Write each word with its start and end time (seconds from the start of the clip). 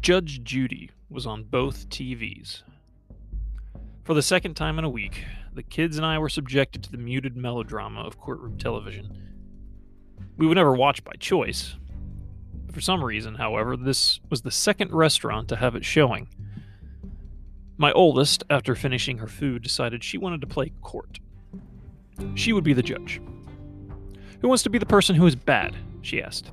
Judge 0.00 0.42
Judy 0.42 0.90
was 1.08 1.26
on 1.26 1.44
both 1.44 1.88
TVs. 1.88 2.62
For 4.04 4.14
the 4.14 4.22
second 4.22 4.54
time 4.54 4.78
in 4.78 4.84
a 4.84 4.90
week, 4.90 5.24
the 5.54 5.62
kids 5.62 5.96
and 5.96 6.04
I 6.04 6.18
were 6.18 6.28
subjected 6.28 6.82
to 6.82 6.90
the 6.90 6.98
muted 6.98 7.36
melodrama 7.36 8.00
of 8.00 8.18
courtroom 8.18 8.58
television. 8.58 9.16
We 10.36 10.46
would 10.46 10.56
never 10.56 10.74
watch 10.74 11.04
by 11.04 11.12
choice. 11.18 11.76
For 12.72 12.80
some 12.80 13.02
reason, 13.02 13.36
however, 13.36 13.76
this 13.76 14.20
was 14.28 14.42
the 14.42 14.50
second 14.50 14.92
restaurant 14.92 15.48
to 15.48 15.56
have 15.56 15.74
it 15.76 15.84
showing. 15.84 16.28
My 17.76 17.92
oldest, 17.92 18.42
after 18.50 18.74
finishing 18.74 19.18
her 19.18 19.28
food, 19.28 19.62
decided 19.62 20.02
she 20.02 20.18
wanted 20.18 20.40
to 20.40 20.46
play 20.46 20.72
court. 20.82 21.20
She 22.34 22.52
would 22.52 22.64
be 22.64 22.72
the 22.72 22.82
judge. 22.82 23.20
Who 24.40 24.48
wants 24.48 24.62
to 24.64 24.70
be 24.70 24.78
the 24.78 24.86
person 24.86 25.14
who 25.14 25.26
is 25.26 25.36
bad? 25.36 25.76
she 26.02 26.22
asked. 26.22 26.50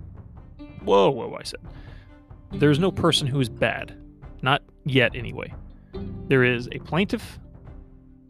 Whoa, 0.83 1.09
whoa, 1.09 1.35
I 1.39 1.43
said. 1.43 1.61
There 2.55 2.71
is 2.71 2.79
no 2.79 2.91
person 2.91 3.27
who 3.27 3.39
is 3.39 3.49
bad. 3.49 3.95
Not 4.41 4.61
yet, 4.85 5.15
anyway. 5.15 5.53
There 6.27 6.43
is 6.43 6.69
a 6.71 6.79
plaintiff 6.79 7.39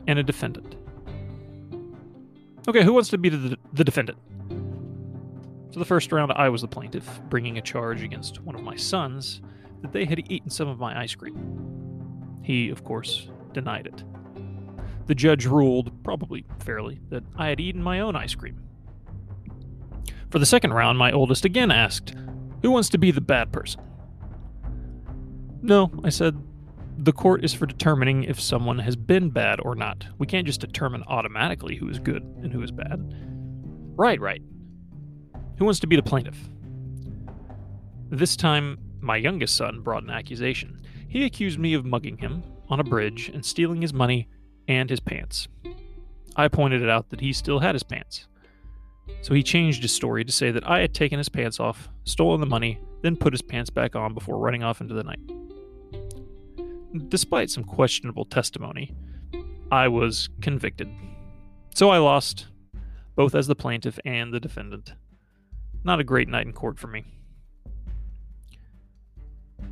and 0.07 0.19
a 0.19 0.23
defendant. 0.23 0.75
Okay, 2.67 2.83
who 2.83 2.93
wants 2.93 3.09
to 3.09 3.17
be 3.17 3.29
the, 3.29 3.57
the 3.73 3.83
defendant? 3.83 4.17
So 5.71 5.79
the 5.79 5.85
first 5.85 6.11
round, 6.11 6.31
I 6.33 6.49
was 6.49 6.61
the 6.61 6.67
plaintiff, 6.67 7.19
bringing 7.29 7.57
a 7.57 7.61
charge 7.61 8.03
against 8.03 8.41
one 8.41 8.55
of 8.55 8.61
my 8.61 8.75
sons 8.75 9.41
that 9.81 9.91
they 9.91 10.05
had 10.05 10.31
eaten 10.31 10.49
some 10.49 10.67
of 10.67 10.79
my 10.79 10.99
ice 10.99 11.15
cream. 11.15 12.39
He, 12.43 12.69
of 12.69 12.83
course, 12.83 13.27
denied 13.53 13.87
it. 13.87 14.03
The 15.07 15.15
judge 15.15 15.45
ruled, 15.45 15.91
probably 16.03 16.45
fairly, 16.59 17.01
that 17.09 17.23
I 17.35 17.47
had 17.49 17.59
eaten 17.59 17.83
my 17.83 17.99
own 17.99 18.15
ice 18.15 18.35
cream. 18.35 18.61
For 20.29 20.39
the 20.39 20.45
second 20.45 20.73
round, 20.73 20.97
my 20.97 21.11
oldest 21.11 21.43
again 21.43 21.71
asked, 21.71 22.13
Who 22.61 22.71
wants 22.71 22.89
to 22.89 22.97
be 22.97 23.11
the 23.11 23.21
bad 23.21 23.51
person? 23.51 23.81
No, 25.63 25.89
I 26.03 26.09
said, 26.09 26.37
the 26.97 27.13
court 27.13 27.45
is 27.45 27.53
for 27.53 27.65
determining 27.65 28.25
if 28.25 28.39
someone 28.39 28.79
has 28.79 28.97
been 28.97 29.29
bad 29.29 29.61
or 29.61 29.75
not. 29.75 30.05
We 30.19 30.27
can't 30.27 30.45
just 30.45 30.59
determine 30.59 31.03
automatically 31.07 31.77
who 31.77 31.87
is 31.87 31.99
good 31.99 32.21
and 32.43 32.51
who 32.51 32.61
is 32.61 32.71
bad. 32.71 32.99
Right, 33.95 34.19
right. 34.19 34.41
Who 35.57 35.65
wants 35.65 35.79
to 35.79 35.87
be 35.87 35.95
the 35.95 36.03
plaintiff? 36.03 36.37
This 38.09 38.35
time, 38.35 38.77
my 38.99 39.15
youngest 39.15 39.55
son 39.55 39.79
brought 39.79 40.03
an 40.03 40.09
accusation. 40.09 40.81
He 41.07 41.23
accused 41.23 41.57
me 41.57 41.73
of 41.73 41.85
mugging 41.85 42.17
him 42.17 42.43
on 42.67 42.81
a 42.81 42.83
bridge 42.83 43.29
and 43.33 43.45
stealing 43.45 43.81
his 43.81 43.93
money 43.93 44.27
and 44.67 44.89
his 44.89 44.99
pants. 44.99 45.47
I 46.35 46.49
pointed 46.49 46.87
out 46.89 47.09
that 47.09 47.21
he 47.21 47.31
still 47.31 47.59
had 47.59 47.73
his 47.73 47.83
pants. 47.83 48.27
So 49.21 49.33
he 49.33 49.43
changed 49.43 49.81
his 49.81 49.93
story 49.93 50.25
to 50.25 50.31
say 50.31 50.51
that 50.51 50.67
I 50.67 50.79
had 50.79 50.93
taken 50.93 51.19
his 51.19 51.29
pants 51.29 51.59
off, 51.59 51.87
stolen 52.03 52.41
the 52.41 52.47
money, 52.47 52.79
then 53.01 53.15
put 53.15 53.33
his 53.33 53.41
pants 53.41 53.69
back 53.69 53.95
on 53.95 54.13
before 54.13 54.37
running 54.37 54.63
off 54.63 54.81
into 54.81 54.93
the 54.93 55.03
night. 55.03 55.19
Despite 57.07 57.49
some 57.49 57.63
questionable 57.63 58.25
testimony, 58.25 58.93
I 59.71 59.87
was 59.87 60.29
convicted. 60.41 60.89
So 61.73 61.89
I 61.89 61.97
lost, 61.97 62.47
both 63.15 63.33
as 63.33 63.47
the 63.47 63.55
plaintiff 63.55 63.97
and 64.05 64.31
the 64.31 64.39
defendant. 64.39 64.93
Not 65.83 65.99
a 65.99 66.03
great 66.03 66.29
night 66.29 66.45
in 66.45 66.53
court 66.53 66.77
for 66.77 66.87
me. 66.87 67.03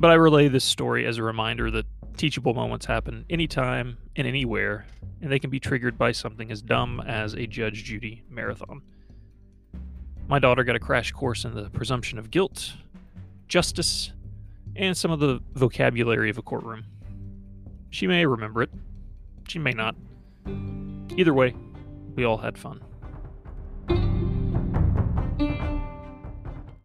But 0.00 0.10
I 0.10 0.14
relay 0.14 0.48
this 0.48 0.64
story 0.64 1.06
as 1.06 1.18
a 1.18 1.22
reminder 1.22 1.70
that 1.70 1.86
teachable 2.16 2.54
moments 2.54 2.86
happen 2.86 3.24
anytime 3.30 3.98
and 4.16 4.26
anywhere, 4.26 4.84
and 5.20 5.30
they 5.30 5.38
can 5.38 5.50
be 5.50 5.60
triggered 5.60 5.96
by 5.96 6.10
something 6.10 6.50
as 6.50 6.60
dumb 6.60 7.00
as 7.06 7.34
a 7.34 7.46
Judge 7.46 7.84
Judy 7.84 8.22
marathon. 8.28 8.82
My 10.26 10.40
daughter 10.40 10.64
got 10.64 10.74
a 10.74 10.80
crash 10.80 11.12
course 11.12 11.44
in 11.44 11.54
the 11.54 11.70
presumption 11.70 12.18
of 12.18 12.32
guilt, 12.32 12.72
justice, 13.46 14.12
and 14.74 14.96
some 14.96 15.12
of 15.12 15.20
the 15.20 15.40
vocabulary 15.54 16.30
of 16.30 16.38
a 16.38 16.42
courtroom. 16.42 16.84
She 17.92 18.06
may 18.06 18.24
remember 18.24 18.62
it. 18.62 18.70
She 19.46 19.58
may 19.58 19.72
not. 19.72 19.94
Either 21.16 21.34
way, 21.34 21.54
we 22.16 22.24
all 22.24 22.38
had 22.38 22.56
fun. 22.56 22.82